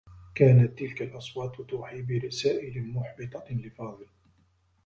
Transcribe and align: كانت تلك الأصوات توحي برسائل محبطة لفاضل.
كانت 0.35 0.79
تلك 0.79 1.01
الأصوات 1.01 1.61
توحي 1.61 2.01
برسائل 2.01 2.87
محبطة 2.93 3.45
لفاضل. 3.53 4.05